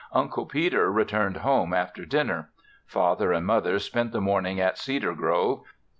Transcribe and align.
Uncle 0.13 0.47
Peter 0.47 0.91
returned 0.91 1.37
home 1.37 1.75
after 1.75 2.07
dinner. 2.07 2.49
Father 2.87 3.31
and 3.31 3.45
Mother 3.45 3.77
spent 3.77 4.11
the 4.11 4.19
morning 4.19 4.59
at 4.59 4.79
Cedar 4.79 5.13
Grove. 5.13 5.61